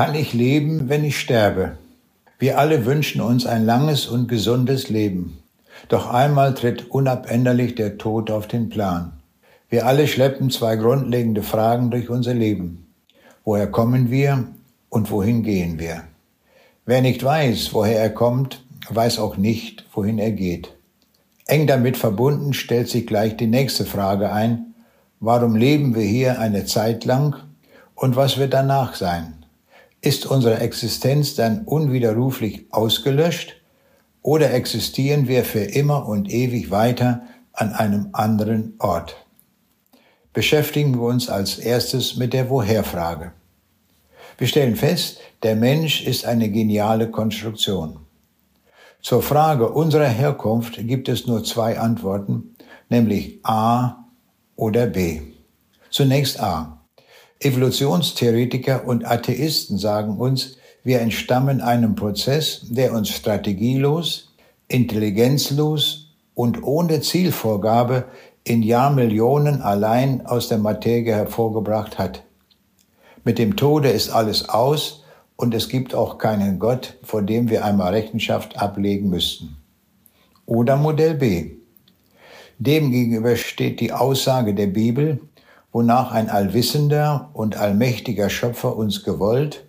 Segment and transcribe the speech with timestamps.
[0.00, 1.76] Kann ich leben, wenn ich sterbe?
[2.38, 5.40] Wir alle wünschen uns ein langes und gesundes Leben.
[5.90, 9.12] Doch einmal tritt unabänderlich der Tod auf den Plan.
[9.68, 12.86] Wir alle schleppen zwei grundlegende Fragen durch unser Leben.
[13.44, 14.46] Woher kommen wir
[14.88, 16.04] und wohin gehen wir?
[16.86, 20.72] Wer nicht weiß, woher er kommt, weiß auch nicht, wohin er geht.
[21.44, 24.72] Eng damit verbunden stellt sich gleich die nächste Frage ein.
[25.20, 27.36] Warum leben wir hier eine Zeit lang
[27.94, 29.34] und was wird danach sein?
[30.02, 33.56] Ist unsere Existenz dann unwiderruflich ausgelöscht
[34.22, 39.16] oder existieren wir für immer und ewig weiter an einem anderen Ort?
[40.32, 43.32] Beschäftigen wir uns als erstes mit der Woher-Frage.
[44.38, 47.98] Wir stellen fest, der Mensch ist eine geniale Konstruktion.
[49.02, 52.56] Zur Frage unserer Herkunft gibt es nur zwei Antworten,
[52.88, 54.06] nämlich A
[54.56, 55.20] oder B.
[55.90, 56.79] Zunächst A.
[57.40, 64.32] Evolutionstheoretiker und Atheisten sagen uns, wir entstammen einem Prozess, der uns strategielos,
[64.68, 68.04] intelligenzlos und ohne Zielvorgabe
[68.44, 72.22] in Jahrmillionen allein aus der Materie hervorgebracht hat.
[73.24, 75.04] Mit dem Tode ist alles aus
[75.36, 79.56] und es gibt auch keinen Gott, vor dem wir einmal Rechenschaft ablegen müssten.
[80.46, 81.52] Oder Modell B.
[82.58, 85.20] Demgegenüber steht die Aussage der Bibel,
[85.72, 89.64] wonach ein allwissender und allmächtiger Schöpfer uns gewollt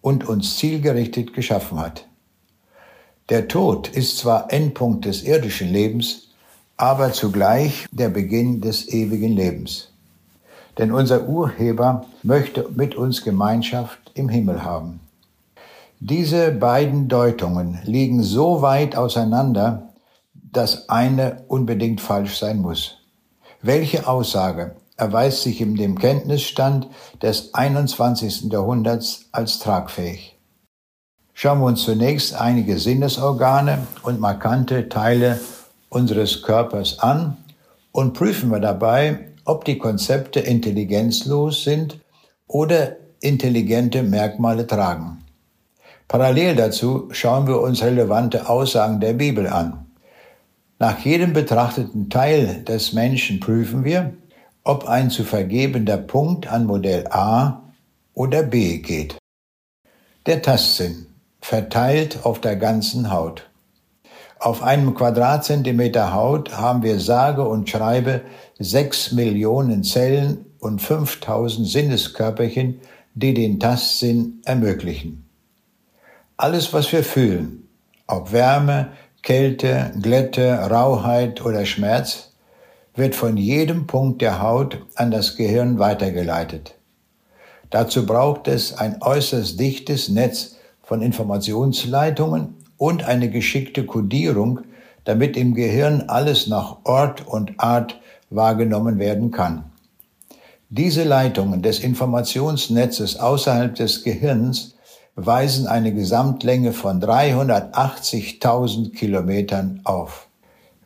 [0.00, 2.06] und uns zielgerichtet geschaffen hat.
[3.28, 6.28] Der Tod ist zwar Endpunkt des irdischen Lebens,
[6.76, 9.88] aber zugleich der Beginn des ewigen Lebens.
[10.78, 15.00] Denn unser Urheber möchte mit uns Gemeinschaft im Himmel haben.
[16.00, 19.90] Diese beiden Deutungen liegen so weit auseinander,
[20.34, 22.98] dass eine unbedingt falsch sein muss.
[23.60, 26.86] Welche Aussage erweist sich in dem Kenntnisstand
[27.20, 28.52] des 21.
[28.52, 30.38] Jahrhunderts als tragfähig.
[31.34, 35.40] Schauen wir uns zunächst einige Sinnesorgane und markante Teile
[35.88, 37.36] unseres Körpers an
[37.90, 41.98] und prüfen wir dabei, ob die Konzepte intelligenzlos sind
[42.46, 45.24] oder intelligente Merkmale tragen.
[46.06, 49.86] Parallel dazu schauen wir uns relevante Aussagen der Bibel an.
[50.78, 54.12] Nach jedem betrachteten Teil des Menschen prüfen wir,
[54.64, 57.62] ob ein zu vergebender Punkt an Modell A
[58.14, 59.16] oder B geht.
[60.26, 61.06] Der Tastsinn
[61.40, 63.48] verteilt auf der ganzen Haut.
[64.38, 68.22] Auf einem Quadratzentimeter Haut haben wir sage und schreibe
[68.58, 72.80] sechs Millionen Zellen und 5000 Sinneskörperchen,
[73.14, 75.28] die den Tastsinn ermöglichen.
[76.36, 77.68] Alles, was wir fühlen,
[78.06, 82.31] ob Wärme, Kälte, Glätte, Rauheit oder Schmerz,
[82.94, 86.74] wird von jedem Punkt der Haut an das Gehirn weitergeleitet.
[87.70, 94.60] Dazu braucht es ein äußerst dichtes Netz von Informationsleitungen und eine geschickte Kodierung,
[95.04, 97.98] damit im Gehirn alles nach Ort und Art
[98.28, 99.64] wahrgenommen werden kann.
[100.68, 104.76] Diese Leitungen des Informationsnetzes außerhalb des Gehirns
[105.14, 110.28] weisen eine Gesamtlänge von 380.000 Kilometern auf.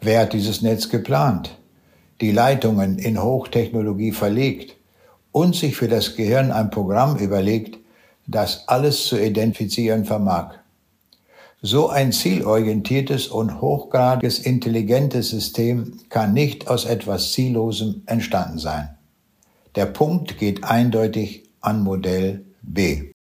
[0.01, 1.57] Wer hat dieses Netz geplant?
[2.21, 4.77] Die Leitungen in Hochtechnologie verlegt
[5.33, 7.79] und sich für das Gehirn ein Programm überlegt,
[8.27, 10.55] das alles zu identifizieren vermag.
[11.63, 18.97] So ein zielorientiertes und hochgradiges intelligentes System kann nicht aus etwas Ziellosem entstanden sein.
[19.75, 23.11] Der Punkt geht eindeutig an Modell B.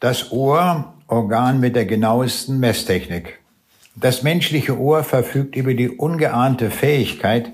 [0.00, 3.40] Das Ohr, Organ mit der genauesten Messtechnik.
[3.96, 7.52] Das menschliche Ohr verfügt über die ungeahnte Fähigkeit,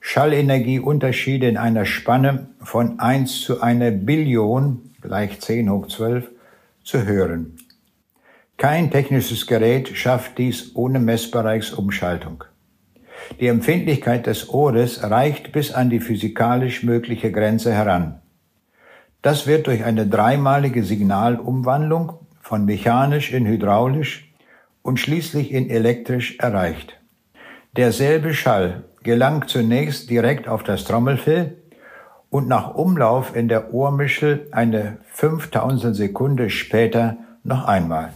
[0.00, 6.30] Schallenergieunterschiede in einer Spanne von 1 zu einer Billion, gleich 10 hoch 12,
[6.82, 7.58] zu hören.
[8.56, 12.44] Kein technisches Gerät schafft dies ohne Messbereichsumschaltung.
[13.40, 18.20] Die Empfindlichkeit des Ohres reicht bis an die physikalisch mögliche Grenze heran.
[19.22, 24.32] Das wird durch eine dreimalige Signalumwandlung von mechanisch in hydraulisch
[24.82, 26.98] und schließlich in elektrisch erreicht.
[27.76, 31.56] Derselbe Schall gelangt zunächst direkt auf das Trommelfell
[32.28, 38.12] und nach Umlauf in der Ohrmischel eine fünftausend Sekunde später noch einmal.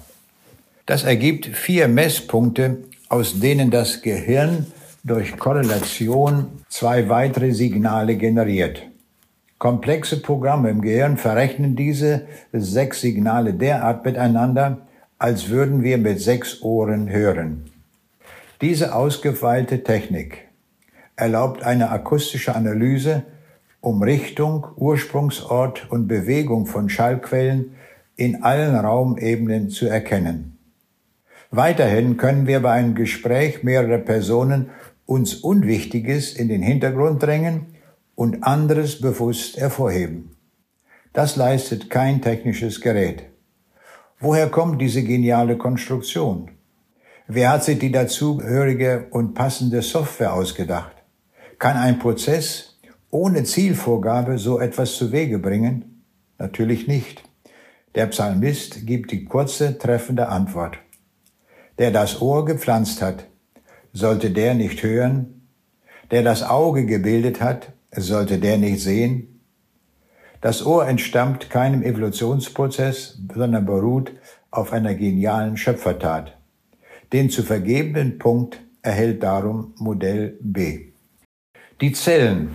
[0.85, 4.67] Das ergibt vier Messpunkte, aus denen das Gehirn
[5.03, 8.83] durch Korrelation zwei weitere Signale generiert.
[9.57, 14.77] Komplexe Programme im Gehirn verrechnen diese sechs Signale derart miteinander,
[15.19, 17.71] als würden wir mit sechs Ohren hören.
[18.61, 20.52] Diese ausgefeilte Technik
[21.17, 23.25] erlaubt eine akustische Analyse,
[23.81, 27.75] um Richtung, Ursprungsort und Bewegung von Schallquellen
[28.17, 30.59] in allen Raumebenen zu erkennen.
[31.51, 34.71] Weiterhin können wir bei einem Gespräch mehrerer Personen
[35.05, 37.67] uns Unwichtiges in den Hintergrund drängen
[38.15, 40.37] und anderes bewusst hervorheben.
[41.13, 43.25] Das leistet kein technisches Gerät.
[44.19, 46.53] Woher kommt diese geniale Konstruktion?
[47.27, 51.02] Wer hat sich die dazugehörige und passende Software ausgedacht?
[51.63, 52.77] Kann ein Prozess
[53.11, 56.03] ohne Zielvorgabe so etwas zu Wege bringen?
[56.37, 57.23] Natürlich nicht.
[57.95, 60.79] Der Psalmist gibt die kurze, treffende Antwort.
[61.79, 63.29] Der das Ohr gepflanzt hat,
[63.93, 65.47] sollte der nicht hören?
[66.11, 69.41] Der das Auge gebildet hat, sollte der nicht sehen?
[70.41, 74.13] Das Ohr entstammt keinem Evolutionsprozess, sondern beruht
[74.51, 76.37] auf einer genialen Schöpfertat.
[77.13, 80.92] Den zu vergebenen Punkt erhält darum Modell B.
[81.83, 82.55] Die Zellen.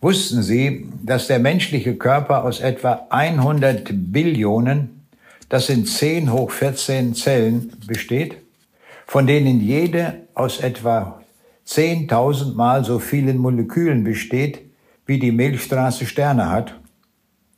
[0.00, 5.06] Wussten Sie, dass der menschliche Körper aus etwa 100 Billionen,
[5.48, 8.36] das sind 10 hoch 14 Zellen, besteht,
[9.06, 11.22] von denen jede aus etwa
[11.68, 14.60] 10.000 mal so vielen Molekülen besteht,
[15.06, 16.74] wie die Milchstraße Sterne hat?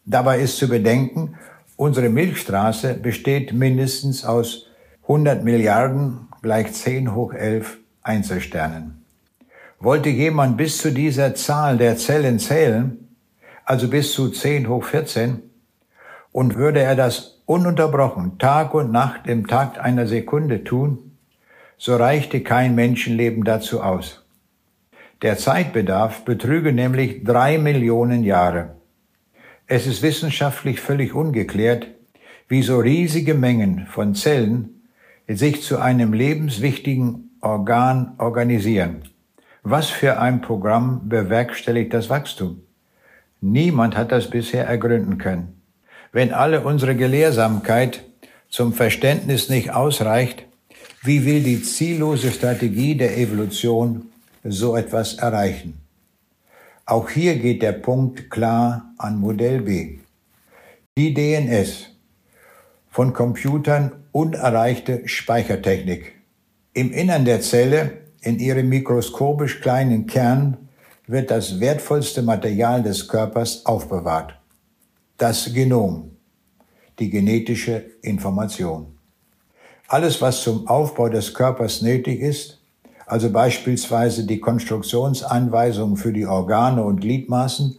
[0.04, 1.36] Dabei ist zu bedenken,
[1.76, 4.66] unsere Milchstraße besteht mindestens aus
[5.04, 8.95] 100 Milliarden gleich 10 hoch 11 Einzelsternen.
[9.78, 13.08] Wollte jemand bis zu dieser Zahl der Zellen zählen,
[13.64, 15.43] also bis zu 10 hoch 14,
[16.32, 21.12] und würde er das ununterbrochen Tag und Nacht im Takt einer Sekunde tun,
[21.78, 24.25] so reichte kein Menschenleben dazu aus.
[25.23, 28.76] Der Zeitbedarf betrüge nämlich drei Millionen Jahre.
[29.67, 31.88] Es ist wissenschaftlich völlig ungeklärt,
[32.49, 34.82] wie so riesige Mengen von Zellen
[35.26, 39.02] sich zu einem lebenswichtigen Organ organisieren.
[39.68, 42.62] Was für ein Programm bewerkstelligt das Wachstum?
[43.40, 45.60] Niemand hat das bisher ergründen können.
[46.12, 48.04] Wenn alle unsere Gelehrsamkeit
[48.48, 50.44] zum Verständnis nicht ausreicht,
[51.02, 54.06] wie will die ziellose Strategie der Evolution
[54.44, 55.80] so etwas erreichen?
[56.84, 59.98] Auch hier geht der Punkt klar an Modell B.
[60.96, 61.90] Die DNS,
[62.88, 66.12] von Computern unerreichte Speichertechnik.
[66.72, 70.68] Im Innern der Zelle, in ihrem mikroskopisch kleinen Kern,
[71.06, 74.34] wird das wertvollste Material des Körpers aufbewahrt.
[75.18, 76.16] Das Genom,
[76.98, 78.98] die genetische Information.
[79.88, 82.60] Alles, was zum Aufbau des Körpers nötig ist,
[83.06, 87.78] also beispielsweise die Konstruktionsanweisungen für die Organe und Gliedmaßen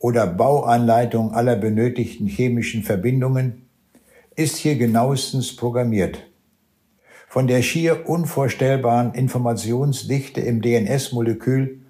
[0.00, 3.68] oder Bauanleitung aller benötigten chemischen Verbindungen,
[4.34, 6.18] ist hier genauestens programmiert.
[7.34, 11.80] Von der schier unvorstellbaren Informationsdichte im DNS-Molekül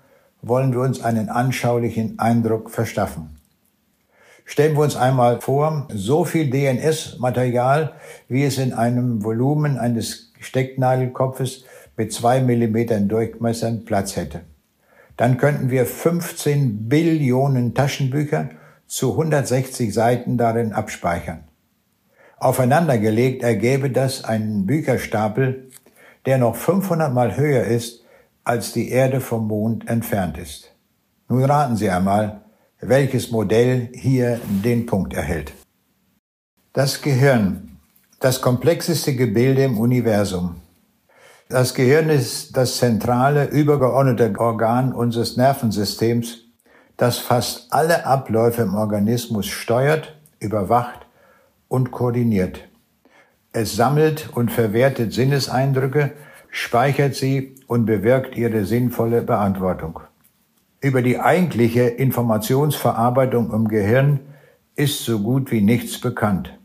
[0.41, 3.37] wollen wir uns einen anschaulichen Eindruck verschaffen.
[4.47, 7.93] Stellen wir uns einmal vor, so viel DNS-Material,
[8.27, 11.67] wie es in einem Volumen eines Stecknadelkopfes
[11.99, 14.41] mit zwei Millimetern Durchmessern Platz hätte.
[15.19, 18.49] Dann könnten wir 15 Billionen Taschenbücher
[18.87, 21.45] zu 160 Seiten darin abspeichern.
[22.39, 25.71] Aufeinandergelegt ergäbe das einen Bücherstapel,
[26.27, 28.05] der noch 500 mal höher ist,
[28.45, 30.75] als die Erde vom Mond entfernt ist.
[31.29, 32.43] Nun raten Sie einmal,
[32.81, 35.53] welches Modell hier den Punkt erhält.
[36.73, 37.79] Das Gehirn,
[38.21, 40.57] das komplexeste Gebilde im Universum,
[41.49, 46.39] das Gehirn ist das zentrale, übergeordnete Organ unseres Nervensystems,
[46.97, 51.04] das fast alle Abläufe im Organismus steuert, überwacht
[51.75, 52.69] und koordiniert.
[53.53, 56.13] Es sammelt und verwertet Sinneseindrücke,
[56.49, 59.99] speichert sie und bewirkt ihre sinnvolle Beantwortung.
[60.81, 64.21] Über die eigentliche Informationsverarbeitung im Gehirn
[64.77, 66.57] ist so gut wie nichts bekannt.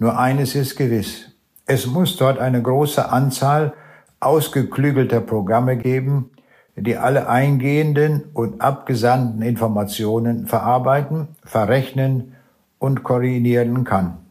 [0.00, 1.30] Nur eines ist gewiss.
[1.66, 3.72] Es muss dort eine große Anzahl
[4.18, 6.30] ausgeklügelter Programme geben,
[6.74, 12.34] die alle eingehenden und abgesandten Informationen verarbeiten, verrechnen
[12.80, 14.23] und koordinieren kann.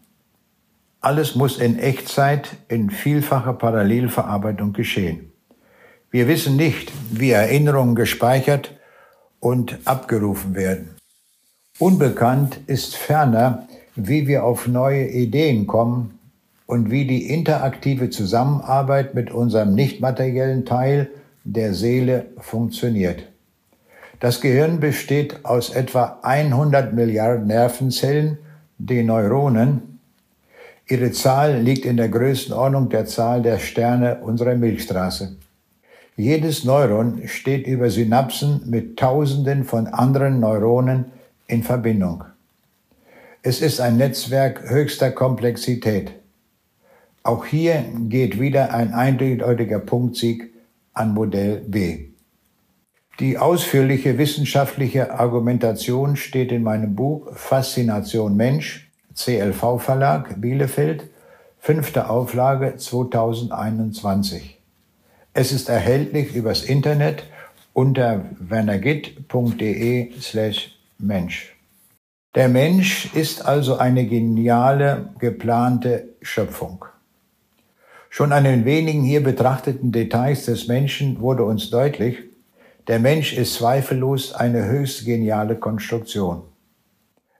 [1.03, 5.33] Alles muss in Echtzeit in vielfacher Parallelverarbeitung geschehen.
[6.11, 8.71] Wir wissen nicht, wie Erinnerungen gespeichert
[9.41, 10.95] und abgerufen werden.
[11.77, 13.67] Unbekannt ist ferner,
[13.97, 16.19] wie wir auf neue Ideen kommen
[16.67, 21.09] und wie die interaktive Zusammenarbeit mit unserem nichtmateriellen Teil
[21.43, 23.27] der Seele funktioniert.
[24.21, 28.37] Das Gehirn besteht aus etwa 100 Milliarden Nervenzellen,
[28.77, 29.92] die Neuronen.
[30.93, 35.37] Ihre Zahl liegt in der Größenordnung der Zahl der Sterne unserer Milchstraße.
[36.15, 41.05] Jedes Neuron steht über Synapsen mit Tausenden von anderen Neuronen
[41.47, 42.25] in Verbindung.
[43.41, 46.11] Es ist ein Netzwerk höchster Komplexität.
[47.23, 50.53] Auch hier geht wieder ein eindeutiger Punktsieg
[50.93, 52.09] an Modell B.
[53.19, 58.82] Die ausführliche wissenschaftliche Argumentation steht in meinem Buch Faszination Mensch,
[59.15, 61.09] CLV Verlag, Bielefeld,
[61.59, 64.59] fünfte Auflage 2021.
[65.33, 67.23] Es ist erhältlich übers Internet
[67.73, 71.55] unter wernergitt.de slash Mensch.
[72.35, 76.85] Der Mensch ist also eine geniale, geplante Schöpfung.
[78.09, 82.19] Schon an den wenigen hier betrachteten Details des Menschen wurde uns deutlich,
[82.87, 86.43] der Mensch ist zweifellos eine höchst geniale Konstruktion.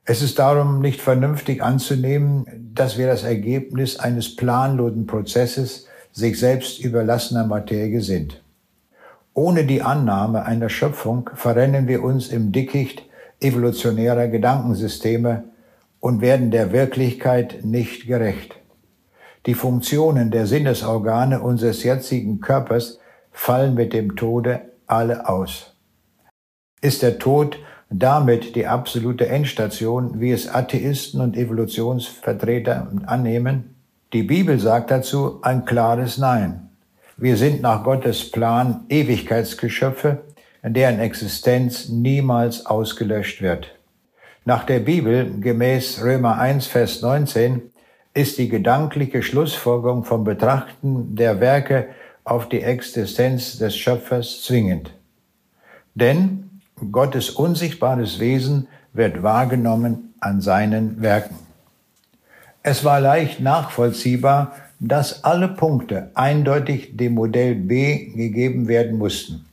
[0.06, 6.84] Es ist darum nicht vernünftig anzunehmen, dass wir das Ergebnis eines planlosen Prozesses sich selbst
[6.84, 8.44] überlassener Materie sind.
[9.34, 13.04] Ohne die Annahme einer Schöpfung verrennen wir uns im Dickicht
[13.40, 15.46] evolutionärer Gedankensysteme
[16.02, 18.56] und werden der Wirklichkeit nicht gerecht.
[19.46, 23.00] Die Funktionen der Sinnesorgane unseres jetzigen Körpers
[23.32, 25.76] fallen mit dem Tode alle aus.
[26.82, 27.58] Ist der Tod
[28.00, 33.76] damit die absolute Endstation, wie es Atheisten und Evolutionsvertreter annehmen?
[34.14, 36.70] Die Bibel sagt dazu ein klares Nein.
[37.18, 40.24] Wir sind nach Gottes Plan Ewigkeitsgeschöpfe,
[40.64, 43.68] deren Existenz niemals ausgelöscht wird.
[44.46, 47.62] Nach der Bibel, gemäß Römer 1, Vers 19,
[48.14, 51.90] ist die gedankliche Schlussfolgerung vom Betrachten der Werke
[52.24, 54.92] auf die Existenz des Schöpfers zwingend.
[55.96, 56.53] Denn
[56.92, 61.36] Gottes unsichtbares Wesen wird wahrgenommen an seinen Werken.
[62.62, 69.46] Es war leicht nachvollziehbar, dass alle Punkte eindeutig dem Modell B gegeben werden mussten.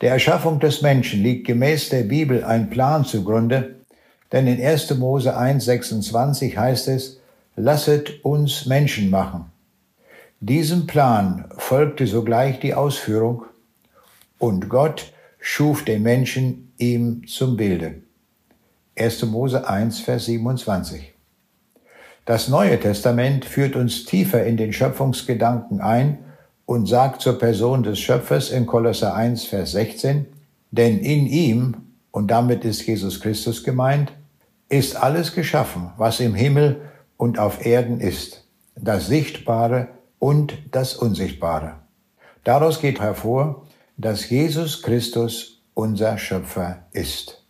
[0.00, 3.76] Der Erschaffung des Menschen liegt gemäß der Bibel ein Plan zugrunde,
[4.32, 4.94] denn in 1.
[4.98, 7.20] Mose 1.26 heißt es,
[7.56, 9.50] lasset uns Menschen machen
[10.40, 13.46] diesem Plan folgte sogleich die Ausführung
[14.38, 15.12] und Gott
[15.48, 18.02] schuf den Menschen ihm zum Bilde.
[18.98, 19.26] 1.
[19.26, 21.14] Mose 1, Vers 27.
[22.24, 26.18] Das Neue Testament führt uns tiefer in den Schöpfungsgedanken ein
[26.66, 30.26] und sagt zur Person des Schöpfers in Kolosser 1, Vers 16,
[30.72, 31.76] denn in ihm,
[32.10, 34.12] und damit ist Jesus Christus gemeint,
[34.68, 36.80] ist alles geschaffen, was im Himmel
[37.16, 39.88] und auf Erden ist, das Sichtbare
[40.18, 41.76] und das Unsichtbare.
[42.42, 43.65] Daraus geht hervor,
[43.96, 47.42] dass Jesus Christus unser Schöpfer ist.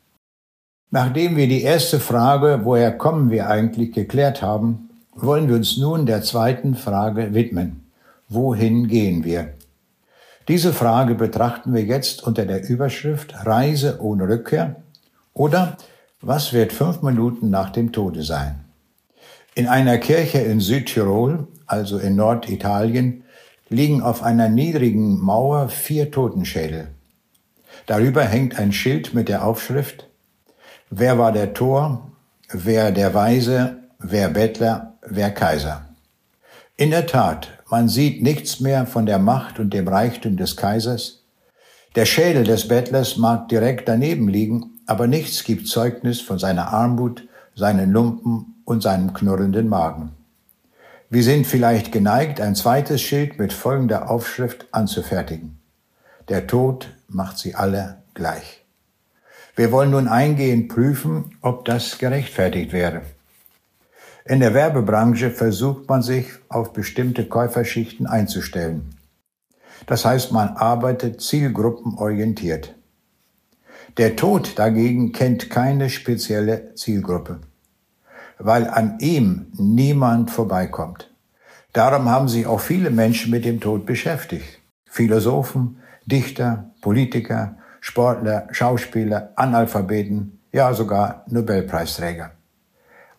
[0.90, 6.06] Nachdem wir die erste Frage, woher kommen wir eigentlich, geklärt haben, wollen wir uns nun
[6.06, 7.90] der zweiten Frage widmen.
[8.28, 9.54] Wohin gehen wir?
[10.48, 14.76] Diese Frage betrachten wir jetzt unter der Überschrift Reise ohne Rückkehr
[15.34, 15.76] oder
[16.20, 18.64] was wird fünf Minuten nach dem Tode sein?
[19.54, 23.24] In einer Kirche in Südtirol also in Norditalien,
[23.68, 26.88] liegen auf einer niedrigen Mauer vier Totenschädel.
[27.86, 30.08] Darüber hängt ein Schild mit der Aufschrift
[30.90, 32.12] Wer war der Tor?
[32.48, 33.78] Wer der Weise?
[33.98, 34.94] Wer Bettler?
[35.04, 35.86] Wer Kaiser?
[36.76, 41.24] In der Tat, man sieht nichts mehr von der Macht und dem Reichtum des Kaisers.
[41.96, 47.26] Der Schädel des Bettlers mag direkt daneben liegen, aber nichts gibt Zeugnis von seiner Armut,
[47.54, 50.15] seinen Lumpen und seinem knurrenden Magen.
[51.08, 55.60] Wir sind vielleicht geneigt, ein zweites Schild mit folgender Aufschrift anzufertigen.
[56.28, 58.64] Der Tod macht sie alle gleich.
[59.54, 63.02] Wir wollen nun eingehend prüfen, ob das gerechtfertigt wäre.
[64.24, 68.96] In der Werbebranche versucht man sich auf bestimmte Käuferschichten einzustellen.
[69.86, 72.74] Das heißt, man arbeitet zielgruppenorientiert.
[73.96, 77.38] Der Tod dagegen kennt keine spezielle Zielgruppe
[78.38, 81.12] weil an ihm niemand vorbeikommt.
[81.72, 84.60] Darum haben sich auch viele Menschen mit dem Tod beschäftigt.
[84.86, 92.32] Philosophen, Dichter, Politiker, Sportler, Schauspieler, Analphabeten, ja sogar Nobelpreisträger.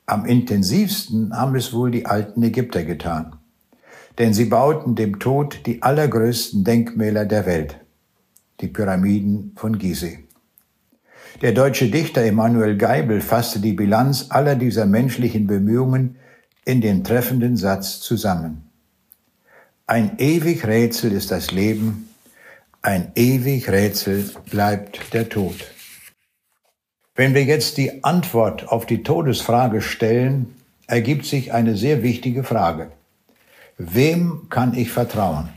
[0.06, 3.36] Am intensivsten haben es wohl die alten Ägypter getan.
[4.18, 7.80] Denn sie bauten dem Tod die allergrößten Denkmäler der Welt,
[8.62, 10.27] die Pyramiden von Gizeh.
[11.42, 16.16] Der deutsche Dichter Emanuel Geibel fasste die Bilanz aller dieser menschlichen Bemühungen
[16.66, 18.72] in den treffenden Satz zusammen.
[19.86, 22.10] Ein ewig Rätsel ist das Leben,
[22.82, 25.56] ein ewig Rätsel bleibt der Tod.
[27.14, 30.56] Wenn wir jetzt die Antwort auf die Todesfrage stellen,
[30.88, 32.90] ergibt sich eine sehr wichtige Frage.
[33.78, 35.50] Wem kann ich vertrauen?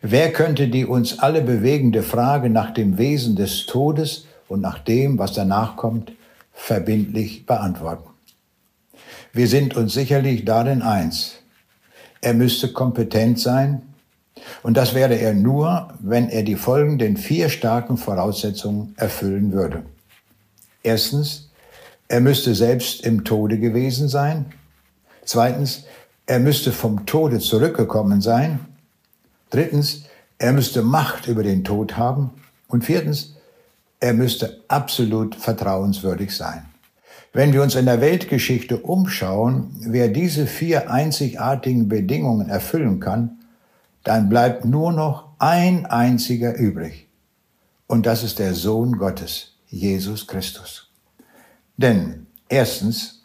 [0.00, 5.18] Wer könnte die uns alle bewegende Frage nach dem Wesen des Todes und nach dem,
[5.18, 6.12] was danach kommt,
[6.52, 8.08] verbindlich beantworten.
[9.32, 11.36] Wir sind uns sicherlich darin eins.
[12.20, 13.82] Er müsste kompetent sein,
[14.62, 19.84] und das wäre er nur, wenn er die folgenden vier starken Voraussetzungen erfüllen würde.
[20.82, 21.50] Erstens,
[22.08, 24.46] er müsste selbst im Tode gewesen sein.
[25.24, 25.84] Zweitens,
[26.26, 28.60] er müsste vom Tode zurückgekommen sein.
[29.50, 30.04] Drittens,
[30.38, 32.30] er müsste Macht über den Tod haben.
[32.68, 33.36] Und viertens,
[34.00, 36.66] er müsste absolut vertrauenswürdig sein.
[37.32, 43.38] Wenn wir uns in der Weltgeschichte umschauen, wer diese vier einzigartigen Bedingungen erfüllen kann,
[44.04, 47.08] dann bleibt nur noch ein einziger übrig.
[47.86, 50.90] Und das ist der Sohn Gottes, Jesus Christus.
[51.76, 53.22] Denn erstens,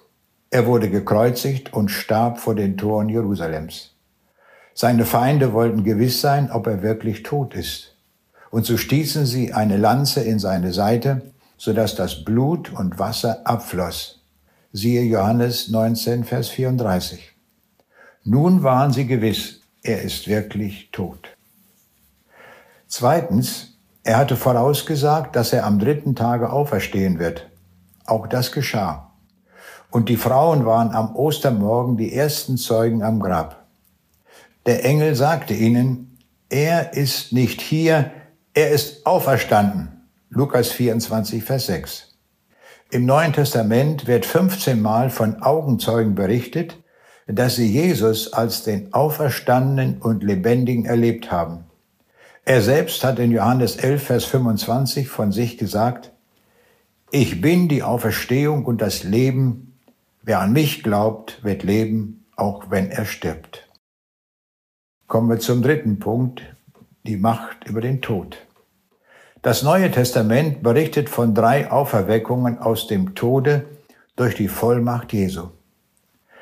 [0.50, 3.94] er wurde gekreuzigt und starb vor den Toren Jerusalems.
[4.74, 7.89] Seine Feinde wollten gewiss sein, ob er wirklich tot ist.
[8.52, 11.22] Und so stießen sie eine Lanze in seine Seite,
[11.58, 14.22] sodass das Blut und Wasser abfloss.
[14.72, 17.36] Siehe Johannes 19, Vers 34.
[18.24, 21.30] Nun waren sie gewiss, er ist wirklich tot.
[22.88, 27.50] Zweitens, er hatte vorausgesagt, dass er am dritten Tage auferstehen wird.
[28.06, 29.12] Auch das geschah.
[29.92, 33.66] Und die Frauen waren am Ostermorgen die ersten Zeugen am Grab.
[34.66, 36.18] Der Engel sagte ihnen,
[36.50, 38.12] er ist nicht hier,
[38.54, 40.10] er ist auferstanden.
[40.30, 42.18] Lukas 24, Vers 6.
[42.92, 46.78] Im Neuen Testament wird 15 Mal von Augenzeugen berichtet,
[47.28, 51.66] dass sie Jesus als den Auferstandenen und Lebendigen erlebt haben.
[52.46, 56.12] Er selbst hat in Johannes 11, Vers 25 von sich gesagt,
[57.12, 59.80] ich bin die Auferstehung und das Leben.
[60.24, 63.68] Wer an mich glaubt, wird leben, auch wenn er stirbt.
[65.08, 66.44] Kommen wir zum dritten Punkt,
[67.04, 68.38] die Macht über den Tod.
[69.42, 73.66] Das Neue Testament berichtet von drei Auferweckungen aus dem Tode
[74.16, 75.50] durch die Vollmacht Jesu.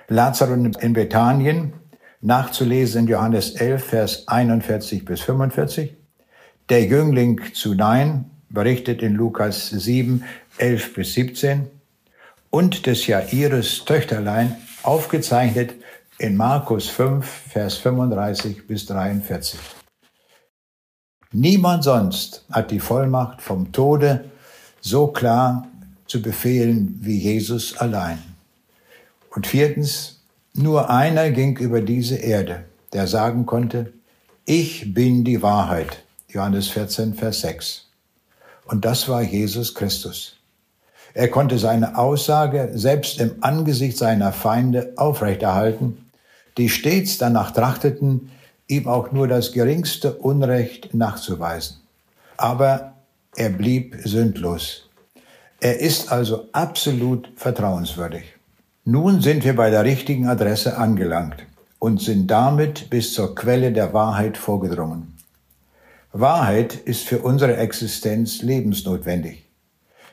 [0.08, 1.74] Lazarus in Bethanien,
[2.22, 5.96] nachzulesen in Johannes 11, Vers 41 bis 45.
[6.70, 10.24] Der Jüngling zu Nein, berichtet in Lukas 7,
[10.58, 11.68] 11 bis 17.
[12.50, 15.75] Und des Jairus Töchterlein, aufgezeichnet
[16.18, 19.60] in Markus 5, Vers 35 bis 43.
[21.31, 24.25] Niemand sonst hat die Vollmacht vom Tode
[24.79, 25.68] so klar
[26.05, 28.20] zu befehlen wie Jesus allein.
[29.35, 30.22] Und viertens,
[30.53, 32.63] nur einer ging über diese Erde,
[32.94, 33.94] der sagen konnte,
[34.46, 36.03] ich bin die Wahrheit.
[36.29, 37.85] Johannes 14, Vers 6.
[38.66, 40.37] Und das war Jesus Christus.
[41.13, 46.09] Er konnte seine Aussage selbst im Angesicht seiner Feinde aufrechterhalten,
[46.57, 48.31] die stets danach trachteten,
[48.68, 51.77] ihm auch nur das geringste Unrecht nachzuweisen.
[52.36, 52.94] Aber
[53.36, 54.90] er blieb sündlos.
[55.60, 58.24] Er ist also absolut vertrauenswürdig.
[58.86, 61.46] Nun sind wir bei der richtigen Adresse angelangt
[61.80, 65.18] und sind damit bis zur Quelle der Wahrheit vorgedrungen.
[66.14, 69.44] Wahrheit ist für unsere Existenz lebensnotwendig.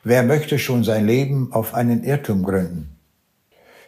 [0.03, 2.97] Wer möchte schon sein Leben auf einen Irrtum gründen?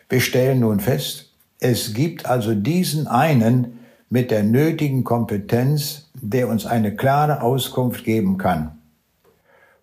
[0.09, 3.76] Wir stellen nun fest, es gibt also diesen einen
[4.09, 8.79] mit der nötigen Kompetenz, der uns eine klare Auskunft geben kann.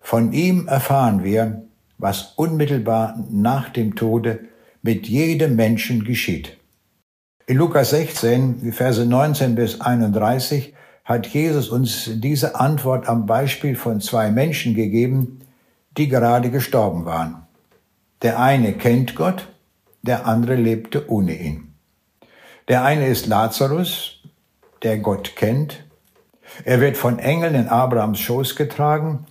[0.00, 1.62] Von ihm erfahren wir,
[1.98, 4.40] was unmittelbar nach dem Tode
[4.82, 6.58] mit jedem Menschen geschieht.
[7.46, 13.76] In Lukas 16, die Verse 19 bis 31, hat Jesus uns diese Antwort am Beispiel
[13.76, 15.40] von zwei Menschen gegeben,
[15.96, 17.46] die gerade gestorben waren.
[18.22, 19.48] Der eine kennt Gott,
[20.02, 21.74] der andere lebte ohne ihn.
[22.68, 24.13] Der eine ist Lazarus,
[24.84, 25.84] der Gott kennt.
[26.64, 29.26] Er wird von Engeln in Abrahams Schoß getragen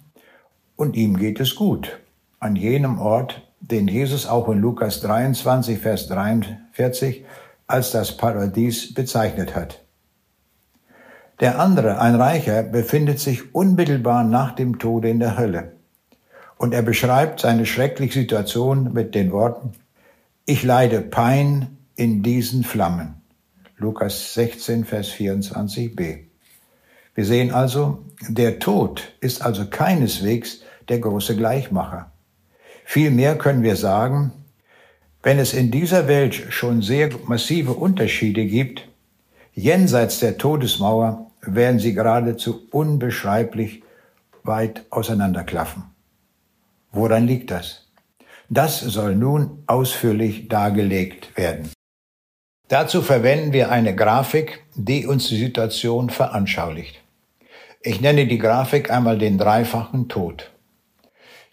[0.75, 1.99] und ihm geht es gut
[2.43, 7.23] an jenem Ort, den Jesus auch in Lukas 23, Vers 43
[7.67, 9.79] als das Paradies bezeichnet hat.
[11.39, 15.71] Der andere, ein Reicher, befindet sich unmittelbar nach dem Tode in der Hölle.
[16.57, 19.71] Und er beschreibt seine schreckliche Situation mit den Worten,
[20.45, 23.22] ich leide Pein in diesen Flammen.
[23.83, 26.19] Lukas 16, Vers 24b.
[27.15, 32.09] Wir sehen also, der Tod ist also keineswegs der große Gleichmacher.
[32.85, 34.31] Vielmehr können wir sagen,
[35.21, 38.87] wenn es in dieser Welt schon sehr massive Unterschiede gibt,
[39.53, 43.83] jenseits der Todesmauer werden sie geradezu unbeschreiblich
[44.43, 45.83] weit auseinanderklaffen.
[46.93, 47.87] Woran liegt das?
[48.47, 51.72] Das soll nun ausführlich dargelegt werden.
[52.69, 57.01] Dazu verwenden wir eine Grafik, die uns die Situation veranschaulicht.
[57.81, 60.51] Ich nenne die Grafik einmal den dreifachen Tod.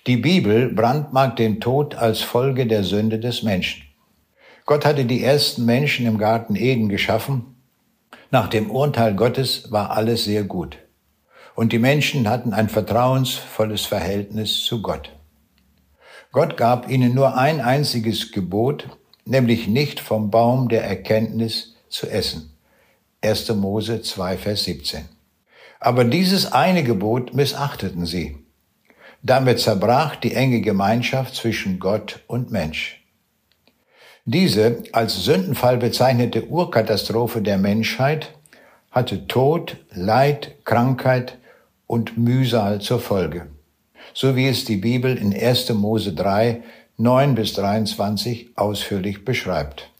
[0.06, 3.82] Die Bibel brandmarkt den Tod als Folge der Sünde des Menschen.
[4.64, 7.56] Gott hatte die ersten Menschen im Garten Eden geschaffen.
[8.30, 10.78] Nach dem Urteil Gottes war alles sehr gut.
[11.56, 15.10] Und die Menschen hatten ein vertrauensvolles Verhältnis zu Gott.
[16.30, 18.86] Gott gab ihnen nur ein einziges Gebot,
[19.24, 22.52] nämlich nicht vom Baum der Erkenntnis zu essen.
[23.22, 23.48] 1.
[23.54, 25.04] Mose 2, Vers 17.
[25.78, 28.38] Aber dieses eine Gebot missachteten sie.
[29.22, 33.00] Damit zerbrach die enge Gemeinschaft zwischen Gott und Mensch.
[34.24, 38.34] Diese als Sündenfall bezeichnete Urkatastrophe der Menschheit
[38.90, 41.38] hatte Tod, Leid, Krankheit
[41.86, 43.46] und Mühsal zur Folge,
[44.14, 45.70] so wie es die Bibel in 1.
[45.70, 46.62] Mose 3,
[47.00, 49.90] 9 bis 23 ausführlich beschreibt.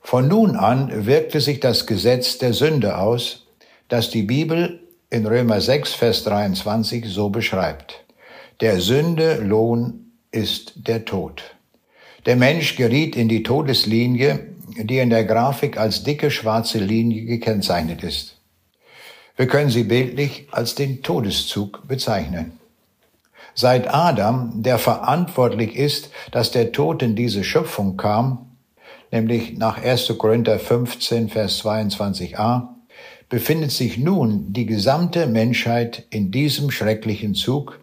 [0.00, 3.46] Von nun an wirkte sich das Gesetz der Sünde aus,
[3.88, 8.04] das die Bibel in Römer 6, Vers 23 so beschreibt.
[8.60, 11.54] Der Sünde Lohn ist der Tod.
[12.26, 18.02] Der Mensch geriet in die Todeslinie, die in der Grafik als dicke schwarze Linie gekennzeichnet
[18.02, 18.38] ist.
[19.36, 22.59] Wir können sie bildlich als den Todeszug bezeichnen.
[23.60, 28.56] Seit Adam, der verantwortlich ist, dass der Tod in diese Schöpfung kam,
[29.12, 30.14] nämlich nach 1.
[30.16, 32.68] Korinther 15, Vers 22a,
[33.28, 37.80] befindet sich nun die gesamte Menschheit in diesem schrecklichen Zug,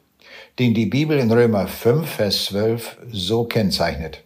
[0.57, 4.23] den die Bibel in Römer 5, Vers 12 so kennzeichnet.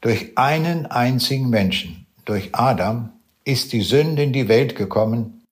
[0.00, 3.10] Durch einen einzigen Menschen, durch Adam,
[3.44, 5.42] ist die Sünde in die Welt gekommen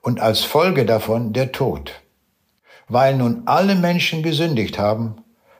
[0.00, 1.92] und als Folge davon der Tod.
[2.88, 5.16] Weil nun alle Menschen gesündigt haben,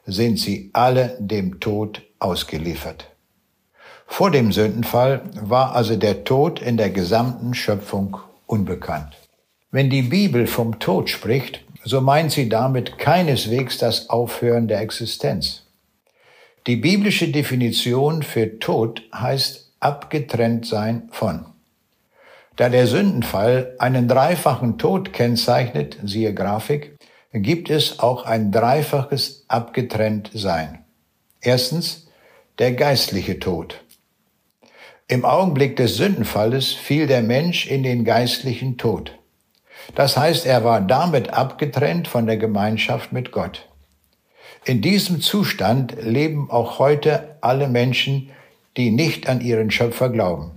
[0.07, 3.11] sind sie alle dem Tod ausgeliefert.
[4.07, 9.17] Vor dem Sündenfall war also der Tod in der gesamten Schöpfung unbekannt.
[9.73, 15.63] Wenn die Bibel vom Tod spricht, so meint sie damit keineswegs das Aufhören der Existenz.
[16.67, 21.47] Die biblische Definition für Tod heißt abgetrennt sein von.
[22.57, 26.96] Da der Sündenfall einen dreifachen Tod kennzeichnet, siehe Grafik,
[27.43, 30.85] gibt es auch ein dreifaches abgetrennt sein.
[31.41, 32.09] Erstens
[32.59, 33.83] der geistliche Tod.
[35.09, 39.13] Im Augenblick des Sündenfalles fiel der Mensch in den geistlichen Tod.
[39.95, 43.69] Das heißt, er war damit abgetrennt von der Gemeinschaft mit Gott.
[44.65, 48.31] In diesem Zustand leben auch heute alle Menschen,
[48.77, 50.53] die nicht an ihren Schöpfer glauben.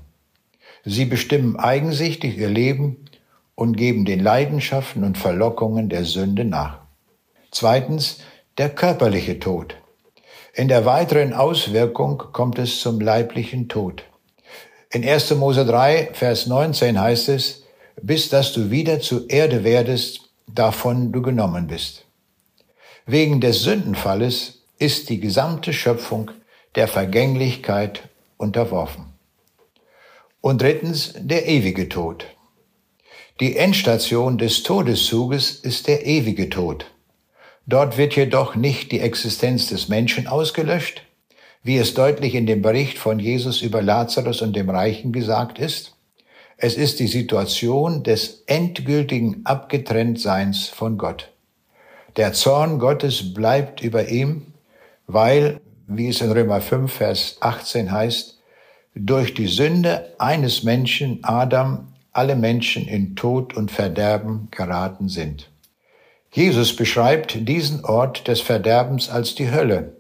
[0.83, 3.05] Sie bestimmen eigensichtig ihr Leben
[3.59, 6.79] und geben den Leidenschaften und Verlockungen der Sünde nach.
[7.51, 8.19] Zweitens,
[8.57, 9.75] der körperliche Tod.
[10.53, 14.05] In der weiteren Auswirkung kommt es zum leiblichen Tod.
[14.93, 15.35] In 1.
[15.35, 17.65] Mose 3, Vers 19 heißt es,
[18.01, 22.05] bis dass du wieder zu Erde werdest, davon du genommen bist.
[23.05, 26.31] Wegen des Sündenfalles ist die gesamte Schöpfung
[26.75, 29.07] der Vergänglichkeit unterworfen.
[30.39, 32.25] Und drittens der ewige Tod.
[33.39, 36.87] Die Endstation des Todeszuges ist der ewige Tod.
[37.65, 41.03] Dort wird jedoch nicht die Existenz des Menschen ausgelöscht,
[41.63, 45.95] wie es deutlich in dem Bericht von Jesus über Lazarus und dem Reichen gesagt ist,
[46.57, 51.31] es ist die Situation des endgültigen Abgetrenntseins von Gott.
[52.17, 54.47] Der Zorn Gottes bleibt über ihm,
[55.07, 58.37] weil, wie es in Römer 5, Vers 18 heißt,
[58.95, 61.87] durch die Sünde eines Menschen, Adam,
[62.19, 65.49] alle Menschen in Tod und Verderben geraten sind.
[66.33, 69.95] Jesus beschreibt diesen Ort des Verderbens als die Hölle.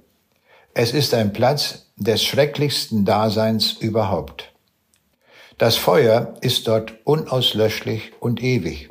[0.73, 4.51] Es ist ein Platz des schrecklichsten Daseins überhaupt.
[5.57, 8.89] Das Feuer ist dort unauslöschlich und ewig.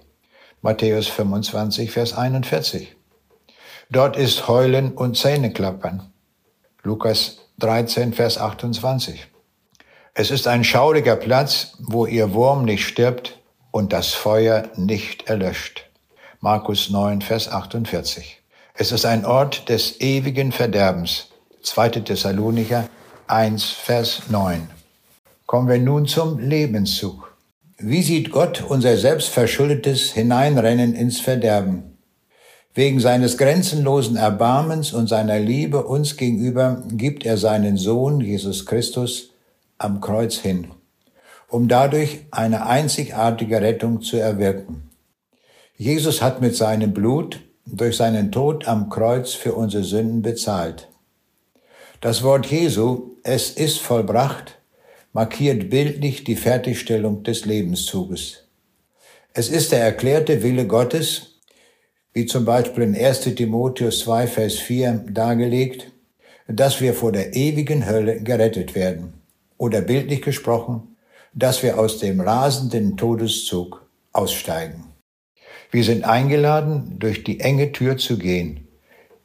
[0.63, 2.97] Matthäus 25, Vers 41.
[3.91, 6.11] Dort ist Heulen und Zähneklappern.
[6.83, 9.27] Lukas 13, Vers 28.
[10.21, 13.39] Es ist ein schauriger Platz, wo ihr Wurm nicht stirbt
[13.71, 15.89] und das Feuer nicht erlöscht.
[16.41, 18.43] Markus 9, Vers 48.
[18.75, 21.29] Es ist ein Ort des ewigen Verderbens.
[21.63, 21.91] 2.
[22.01, 22.89] Thessalonicher
[23.29, 24.69] 1, Vers 9.
[25.47, 27.33] Kommen wir nun zum Lebenszug.
[27.79, 31.97] Wie sieht Gott unser selbstverschuldetes Hineinrennen ins Verderben?
[32.75, 39.28] Wegen seines grenzenlosen Erbarmens und seiner Liebe uns gegenüber gibt er seinen Sohn Jesus Christus
[39.79, 40.69] am Kreuz hin,
[41.49, 44.91] um dadurch eine einzigartige Rettung zu erwirken.
[45.77, 50.89] Jesus hat mit seinem Blut durch seinen Tod am Kreuz für unsere Sünden bezahlt.
[52.01, 54.59] Das Wort Jesu, es ist vollbracht,
[55.13, 58.45] markiert bildlich die Fertigstellung des Lebenszuges.
[59.35, 61.39] Es ist der erklärte Wille Gottes,
[62.13, 65.93] wie zum Beispiel in 1 Timotheus 2, Vers 4 dargelegt,
[66.49, 69.18] dass wir vor der ewigen Hölle gerettet werden.
[69.59, 70.97] Oder bildlich gesprochen,
[71.35, 74.85] dass wir aus dem rasenden Todeszug aussteigen.
[75.71, 78.69] Wir sind eingeladen, durch die enge Tür zu gehen,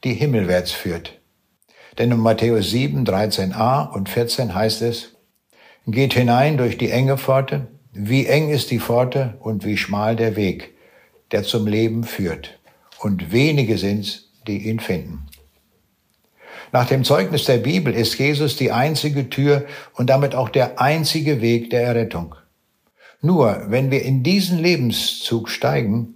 [0.03, 1.21] die himmelwärts führt.
[1.97, 5.15] Denn in Matthäus 7, 13a und 14 heißt es,
[5.85, 10.35] Geht hinein durch die enge Pforte, wie eng ist die Pforte und wie schmal der
[10.35, 10.75] Weg,
[11.31, 12.59] der zum Leben führt.
[12.99, 15.27] Und wenige sind's, die ihn finden.
[16.73, 21.39] Nach dem Zeugnis der Bibel ist Jesus die einzige Tür und damit auch der einzige
[21.39, 22.33] Weg der Errettung.
[23.21, 26.15] Nur wenn wir in diesen Lebenszug steigen,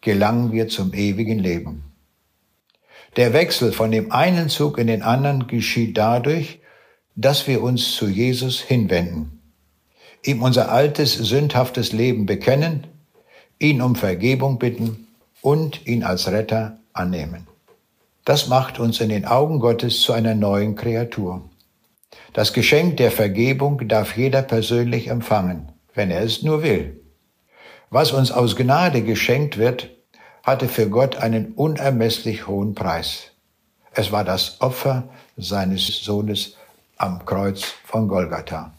[0.00, 1.84] gelangen wir zum ewigen Leben.
[3.14, 6.58] Der Wechsel von dem einen Zug in den anderen geschieht dadurch,
[7.14, 9.40] dass wir uns zu Jesus hinwenden,
[10.24, 12.88] ihm unser altes, sündhaftes Leben bekennen,
[13.60, 15.06] ihn um Vergebung bitten
[15.40, 17.46] und ihn als Retter annehmen.
[18.24, 21.50] Das macht uns in den Augen Gottes zu einer neuen Kreatur.
[22.32, 27.00] Das Geschenk der Vergebung darf jeder persönlich empfangen, wenn er es nur will.
[27.90, 29.90] Was uns aus Gnade geschenkt wird,
[30.42, 33.30] hatte für Gott einen unermesslich hohen Preis.
[33.92, 35.04] Es war das Opfer
[35.36, 36.56] seines Sohnes
[36.96, 38.74] am Kreuz von Golgatha.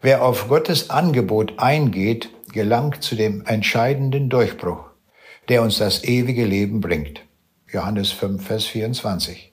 [0.00, 4.84] Wer auf Gottes Angebot eingeht, gelangt zu dem entscheidenden Durchbruch,
[5.48, 7.22] der uns das ewige Leben bringt.
[7.72, 9.50] Johannes 5, Vers 24.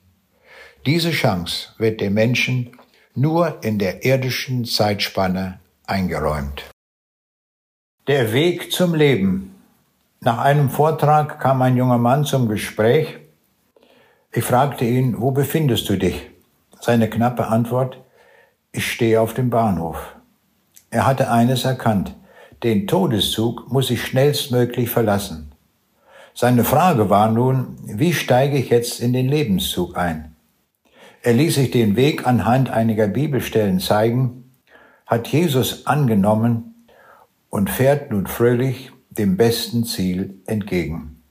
[0.85, 2.71] Diese Chance wird dem Menschen
[3.15, 6.65] nur in der irdischen Zeitspanne eingeräumt.
[8.07, 9.55] Der Weg zum Leben.
[10.19, 13.19] Nach einem Vortrag kam ein junger Mann zum Gespräch.
[14.33, 16.29] Ich fragte ihn, wo befindest du dich?
[16.81, 18.01] Seine knappe Antwort,
[18.73, 20.15] ich stehe auf dem Bahnhof.
[20.91, 22.15] Er hatte eines erkannt,
[22.63, 25.48] den Todeszug muss ich schnellstmöglich verlassen.
[26.41, 30.37] Seine Frage war nun, wie steige ich jetzt in den Lebenszug ein?
[31.21, 34.49] Er ließ sich den Weg anhand einiger Bibelstellen zeigen,
[35.05, 36.85] hat Jesus angenommen
[37.49, 41.21] und fährt nun fröhlich dem besten Ziel entgegen.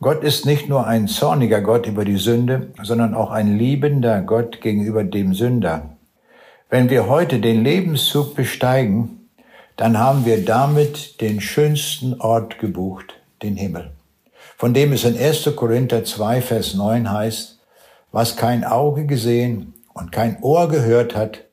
[0.00, 4.62] Gott ist nicht nur ein zorniger Gott über die Sünde, sondern auch ein liebender Gott
[4.62, 5.98] gegenüber dem Sünder.
[6.70, 9.28] Wenn wir heute den Lebenszug besteigen,
[9.76, 13.92] dann haben wir damit den schönsten Ort gebucht, den Himmel,
[14.58, 15.52] von dem es in 1.
[15.54, 17.60] Korinther 2, Vers 9 heißt,
[18.10, 21.44] was kein Auge gesehen und kein Ohr gehört hat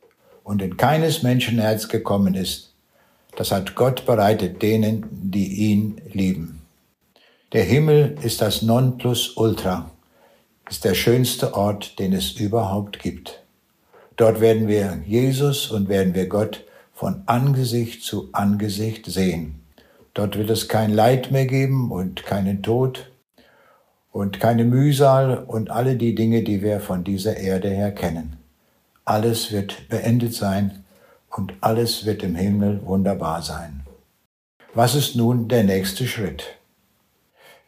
[0.43, 2.73] und in keines Menschenherz gekommen ist,
[3.37, 6.63] das hat Gott bereitet denen, die ihn lieben.
[7.53, 9.91] Der Himmel ist das Nonplusultra,
[10.67, 13.43] ist der schönste Ort, den es überhaupt gibt.
[14.15, 19.64] Dort werden wir Jesus und werden wir Gott von Angesicht zu Angesicht sehen.
[20.15, 23.11] Dort wird es kein Leid mehr geben und keinen Tod
[24.11, 28.37] und keine Mühsal und alle die Dinge, die wir von dieser Erde her kennen.
[29.03, 30.85] Alles wird beendet sein
[31.29, 33.81] und alles wird im Himmel wunderbar sein.
[34.73, 36.45] Was ist nun der nächste Schritt?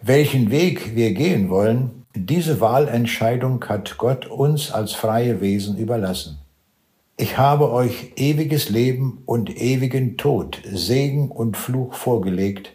[0.01, 6.39] Welchen Weg wir gehen wollen, diese Wahlentscheidung hat Gott uns als freie Wesen überlassen.
[7.19, 12.73] Ich habe euch ewiges Leben und ewigen Tod, Segen und Fluch vorgelegt,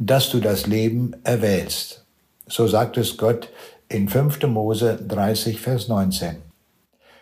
[0.00, 2.04] dass du das Leben erwählst.
[2.48, 3.50] So sagt es Gott
[3.88, 4.42] in 5.
[4.48, 6.38] Mose 30, Vers 19.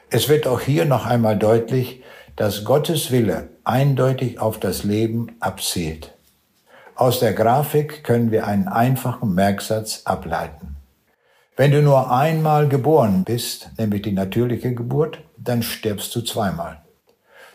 [0.08, 2.02] Es wird auch hier noch einmal deutlich,
[2.36, 6.14] dass Gottes Wille eindeutig auf das Leben abzielt.
[6.94, 10.76] Aus der Grafik können wir einen einfachen Merksatz ableiten.
[11.54, 16.80] Wenn du nur einmal geboren bist, nämlich die natürliche Geburt, dann stirbst du zweimal.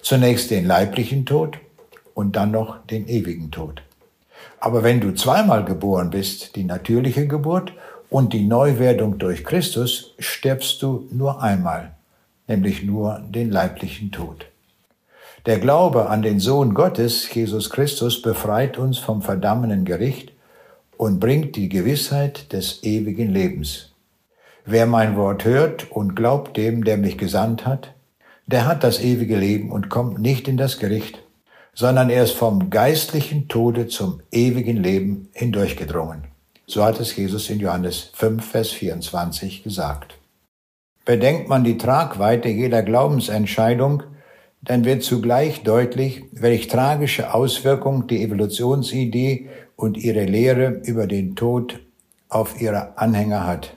[0.02, 1.58] Zunächst den leiblichen Tod
[2.14, 3.82] und dann noch den ewigen Tod.
[4.60, 7.74] Aber wenn du zweimal geboren bist, die natürliche Geburt
[8.10, 11.96] und die Neuwerdung durch Christus, stirbst du nur einmal,
[12.48, 14.46] nämlich nur den leiblichen Tod.
[15.46, 20.34] Der Glaube an den Sohn Gottes, Jesus Christus, befreit uns vom verdammenden Gericht
[20.98, 23.92] und bringt die Gewissheit des ewigen Lebens.
[24.70, 27.94] Wer mein Wort hört und glaubt dem, der mich gesandt hat,
[28.48, 31.24] der hat das ewige Leben und kommt nicht in das Gericht,
[31.74, 36.26] sondern er ist vom geistlichen Tode zum ewigen Leben hindurchgedrungen.
[36.66, 40.18] So hat es Jesus in Johannes 5, Vers 24 gesagt.
[41.06, 44.04] Bedenkt man die Tragweite jeder Glaubensentscheidung,
[44.62, 51.80] dann wird zugleich deutlich, welch tragische Auswirkung die Evolutionsidee und ihre Lehre über den Tod
[52.28, 53.77] auf ihre Anhänger hat.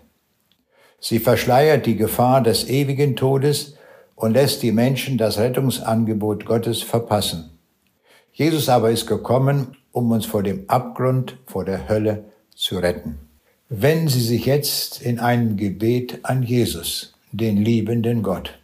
[1.00, 3.74] Sie verschleiert die Gefahr des ewigen Todes
[4.14, 7.58] und lässt die Menschen das Rettungsangebot Gottes verpassen.
[8.32, 13.18] Jesus aber ist gekommen, um uns vor dem Abgrund, vor der Hölle zu retten.
[13.70, 18.58] Wenden Sie sich jetzt in einem Gebet an Jesus, den liebenden Gott.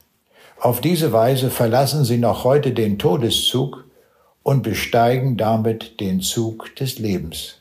[0.59, 3.85] Auf diese Weise verlassen Sie noch heute den Todeszug
[4.43, 7.57] und besteigen damit den Zug des Lebens.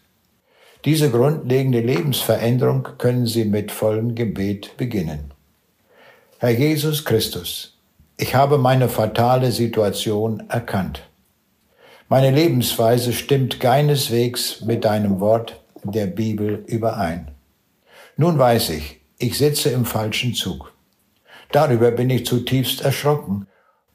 [0.86, 5.34] Diese grundlegende Lebensveränderung können Sie mit vollem Gebet beginnen.
[6.38, 7.80] Herr Jesus Christus,
[8.18, 11.02] ich habe meine fatale Situation erkannt.
[12.08, 17.32] Meine Lebensweise stimmt keineswegs mit deinem Wort der Bibel überein.
[18.16, 20.72] Nun weiß ich, ich sitze im falschen Zug.
[21.52, 23.48] Darüber bin ich zutiefst erschrocken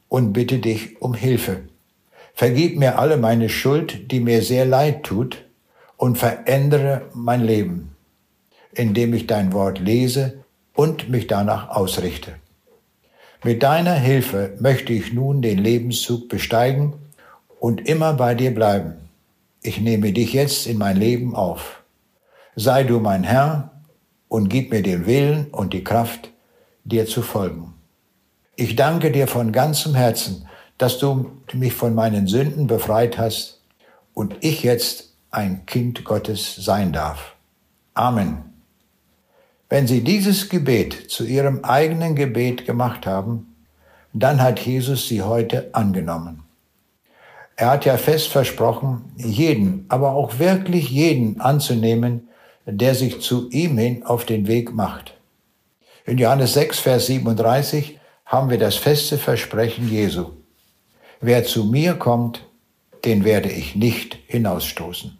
[0.08, 1.68] und bitte dich um Hilfe.
[2.34, 5.44] Vergib mir alle meine Schuld, die mir sehr leid tut,
[6.00, 7.94] und verändere mein Leben,
[8.72, 12.36] indem ich dein Wort lese und mich danach ausrichte.
[13.44, 16.94] Mit deiner Hilfe möchte ich nun den Lebenszug besteigen
[17.58, 18.94] und immer bei dir bleiben.
[19.60, 21.82] Ich nehme dich jetzt in mein Leben auf.
[22.56, 23.70] Sei du mein Herr
[24.28, 26.30] und gib mir den Willen und die Kraft,
[26.84, 27.74] dir zu folgen.
[28.56, 33.60] Ich danke dir von ganzem Herzen, dass du mich von meinen Sünden befreit hast
[34.14, 37.36] und ich jetzt ein Kind Gottes sein darf.
[37.94, 38.44] Amen.
[39.68, 43.54] Wenn Sie dieses Gebet zu Ihrem eigenen Gebet gemacht haben,
[44.12, 46.42] dann hat Jesus Sie heute angenommen.
[47.54, 52.28] Er hat ja fest versprochen, jeden, aber auch wirklich jeden anzunehmen,
[52.66, 55.14] der sich zu ihm hin auf den Weg macht.
[56.06, 60.30] In Johannes 6, Vers 37 haben wir das feste Versprechen Jesu.
[61.20, 62.46] Wer zu mir kommt,
[63.04, 65.19] den werde ich nicht hinausstoßen.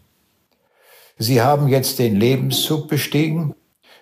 [1.23, 3.53] Sie haben jetzt den Lebenszug bestiegen,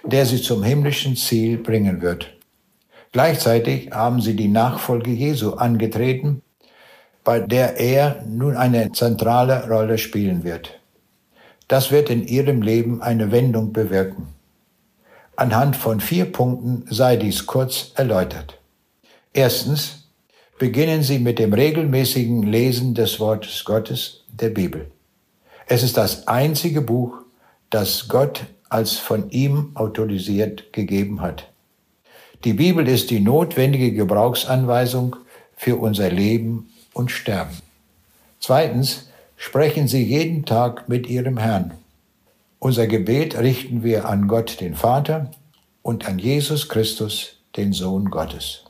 [0.05, 2.34] der sie zum himmlischen Ziel bringen wird.
[3.12, 6.41] Gleichzeitig haben sie die Nachfolge Jesu angetreten,
[7.25, 10.79] bei der er nun eine zentrale Rolle spielen wird.
[11.67, 14.29] Das wird in Ihrem Leben eine Wendung bewirken.
[15.36, 18.58] Anhand von vier Punkten sei dies kurz erläutert.
[19.34, 20.08] Erstens,
[20.58, 24.89] beginnen Sie mit dem regelmäßigen Lesen des Wortes Gottes, der Bibel.
[25.71, 27.19] Es ist das einzige Buch,
[27.69, 31.47] das Gott als von ihm autorisiert gegeben hat.
[32.43, 35.15] Die Bibel ist die notwendige Gebrauchsanweisung
[35.55, 37.55] für unser Leben und Sterben.
[38.39, 41.75] Zweitens, sprechen Sie jeden Tag mit Ihrem Herrn.
[42.58, 45.29] Unser Gebet richten wir an Gott den Vater
[45.84, 48.63] und an Jesus Christus, den Sohn Gottes.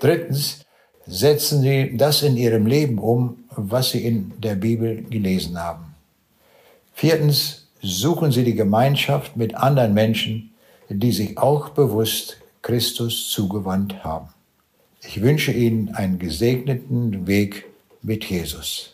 [0.00, 0.64] Drittens,
[1.06, 5.83] setzen Sie das in Ihrem Leben um, was Sie in der Bibel gelesen haben.
[6.94, 10.52] Viertens, suchen Sie die Gemeinschaft mit anderen Menschen,
[10.88, 14.28] die sich auch bewusst Christus zugewandt haben.
[15.02, 17.66] Ich wünsche Ihnen einen gesegneten Weg
[18.00, 18.93] mit Jesus.